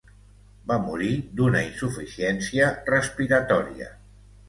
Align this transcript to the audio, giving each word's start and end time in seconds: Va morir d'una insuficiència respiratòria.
Va 0.71 0.77
morir 0.85 1.09
d'una 1.41 1.63
insuficiència 1.67 2.73
respiratòria. 2.91 3.97